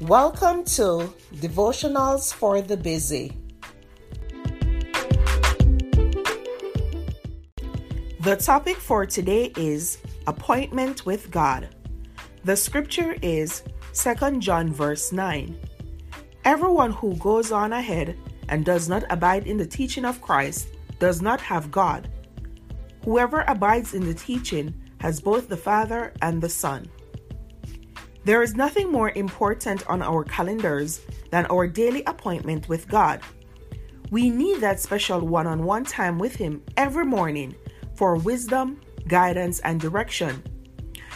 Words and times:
Welcome 0.00 0.64
to 0.76 1.12
Devotionals 1.34 2.32
for 2.32 2.62
the 2.62 2.78
Busy. 2.78 3.36
The 8.20 8.36
topic 8.36 8.78
for 8.78 9.04
today 9.04 9.52
is 9.58 9.98
Appointment 10.26 11.04
with 11.04 11.30
God. 11.30 11.68
The 12.44 12.56
scripture 12.56 13.14
is 13.20 13.62
2 13.92 14.38
John 14.38 14.72
verse 14.72 15.12
9. 15.12 15.60
Everyone 16.46 16.92
who 16.92 17.14
goes 17.16 17.52
on 17.52 17.74
ahead 17.74 18.16
and 18.48 18.64
does 18.64 18.88
not 18.88 19.04
abide 19.10 19.46
in 19.46 19.58
the 19.58 19.66
teaching 19.66 20.06
of 20.06 20.22
Christ 20.22 20.68
does 20.98 21.20
not 21.20 21.42
have 21.42 21.70
God. 21.70 22.08
Whoever 23.04 23.44
abides 23.46 23.92
in 23.92 24.06
the 24.06 24.14
teaching 24.14 24.72
has 25.02 25.20
both 25.20 25.50
the 25.50 25.58
Father 25.58 26.14
and 26.22 26.40
the 26.40 26.48
Son. 26.48 26.88
There 28.24 28.42
is 28.42 28.54
nothing 28.54 28.92
more 28.92 29.10
important 29.10 29.88
on 29.88 30.02
our 30.02 30.24
calendars 30.24 31.00
than 31.30 31.46
our 31.46 31.66
daily 31.66 32.02
appointment 32.04 32.68
with 32.68 32.86
God. 32.86 33.22
We 34.10 34.28
need 34.28 34.60
that 34.60 34.80
special 34.80 35.20
one 35.20 35.46
on 35.46 35.64
one 35.64 35.84
time 35.84 36.18
with 36.18 36.34
Him 36.34 36.62
every 36.76 37.06
morning 37.06 37.54
for 37.94 38.16
wisdom, 38.16 38.80
guidance, 39.08 39.60
and 39.60 39.80
direction. 39.80 40.42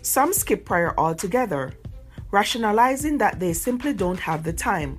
Some 0.00 0.32
skip 0.32 0.64
prayer 0.64 0.98
altogether, 0.98 1.74
rationalizing 2.30 3.18
that 3.18 3.40
they 3.40 3.52
simply 3.52 3.92
don't 3.92 4.20
have 4.20 4.42
the 4.42 4.52
time. 4.52 4.98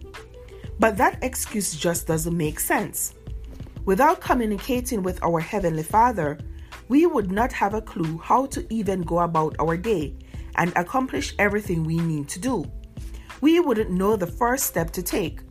But 0.79 0.97
that 0.97 1.23
excuse 1.23 1.73
just 1.73 2.05
doesn't 2.05 2.37
make 2.37 2.59
sense. 2.59 3.15
Without 3.85 4.21
communicating 4.21 5.01
with 5.01 5.23
our 5.23 5.39
Heavenly 5.39 5.81
Father, 5.81 6.37
we 6.89 7.05
would 7.05 7.31
not 7.31 7.51
have 7.53 7.73
a 7.73 7.81
clue 7.81 8.19
how 8.19 8.45
to 8.47 8.71
even 8.71 9.01
go 9.01 9.19
about 9.19 9.55
our 9.59 9.77
day 9.77 10.13
and 10.57 10.73
accomplish 10.75 11.35
everything 11.39 11.83
we 11.83 11.97
need 11.97 12.27
to 12.29 12.39
do. 12.39 12.65
We 13.41 13.59
wouldn't 13.59 13.91
know 13.91 14.15
the 14.15 14.27
first 14.27 14.65
step 14.65 14.91
to 14.91 15.03
take. 15.03 15.41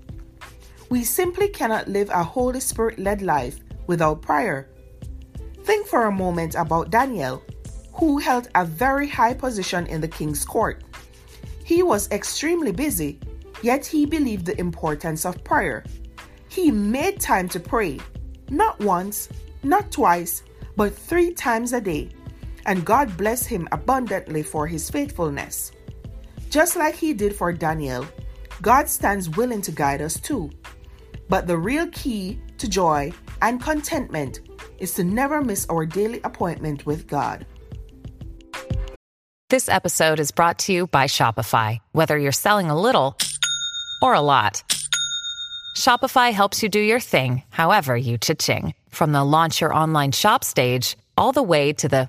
We 0.91 1.05
simply 1.05 1.49
cannot 1.49 1.89
live 1.89 2.11
a 2.11 2.23
Holy 2.23 2.61
Spirit 2.61 2.99
led 2.99 3.23
life 3.23 3.61
without 3.87 4.23
prayer. 4.23 4.69
Think 5.65 5.87
for 5.87 6.05
a 6.05 6.13
moment 6.13 6.55
about 6.55 6.91
Daniel, 6.91 7.43
who 7.93 8.19
held 8.19 8.49
a 8.55 8.65
very 8.65 9.09
high 9.09 9.35
position 9.35 9.87
in 9.87 10.01
the 10.01 10.09
king's 10.09 10.45
court. 10.45 10.85
He 11.65 11.83
was 11.83 12.11
extremely 12.11 12.73
busy, 12.73 13.19
yet 13.63 13.85
he 13.85 14.07
believed 14.07 14.47
the 14.47 14.59
importance 14.61 15.25
of 15.25 15.43
prayer. 15.43 15.85
He 16.49 16.71
made 16.71 17.21
time 17.21 17.49
to 17.51 17.61
pray, 17.61 17.99
not 18.51 18.79
once, 18.81 19.29
not 19.63 19.91
twice, 19.91 20.43
but 20.77 20.95
three 20.95 21.33
times 21.33 21.73
a 21.73 21.81
day 21.81 22.11
and 22.67 22.85
God 22.85 23.17
blessed 23.17 23.47
him 23.47 23.69
abundantly 23.73 24.43
for 24.43 24.67
his 24.67 24.91
faithfulness. 24.91 25.73
Just 26.51 26.77
like 26.77 26.95
he 26.95 27.15
did 27.15 27.35
for 27.35 27.53
Daniel, 27.53 28.07
God 28.61 28.89
stands 28.89 29.31
willing 29.31 29.63
to 29.63 29.73
guide 29.73 30.03
us 30.03 30.21
too. 30.21 30.51
But 31.29 31.47
the 31.47 31.57
real 31.57 31.89
key 31.89 32.39
to 32.59 32.69
joy 32.69 33.13
and 33.43 33.63
contentment 33.63 34.41
is 34.79 34.95
to 34.95 35.05
never 35.05 35.41
miss 35.41 35.67
our 35.69 35.87
daily 35.87 36.21
appointment 36.25 36.87
with 36.87 37.07
God. 37.07 37.47
This 39.49 39.69
episode 39.69 40.19
is 40.19 40.33
brought 40.33 40.59
to 40.61 40.73
you 40.73 40.87
by 40.89 41.07
Shopify. 41.07 41.79
Whether 41.93 42.19
you're 42.19 42.33
selling 42.33 42.69
a 42.69 42.81
little 42.81 43.17
or 44.03 44.15
a 44.15 44.21
lot, 44.21 44.63
Shopify 45.77 46.33
helps 46.33 46.63
you 46.63 46.69
do 46.69 46.81
your 46.81 47.01
thing, 47.01 47.43
however 47.51 47.97
you 47.97 48.19
cha-ching. 48.19 48.75
From 48.89 49.13
the 49.13 49.23
launch 49.23 49.61
your 49.61 49.75
online 49.75 50.13
shop 50.13 50.43
stage 50.43 50.97
all 51.17 51.33
the 51.33 51.43
way 51.43 51.73
to 51.75 51.89
the 51.89 52.09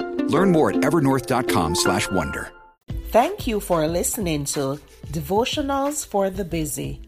Learn 0.27 0.51
more 0.51 0.69
at 0.71 0.77
evernorth.com 0.77 1.75
slash 1.75 2.09
wonder. 2.09 2.51
Thank 3.09 3.45
you 3.45 3.59
for 3.59 3.87
listening 3.87 4.45
to 4.45 4.79
Devotionals 5.11 6.05
for 6.07 6.29
the 6.29 6.45
Busy. 6.45 7.01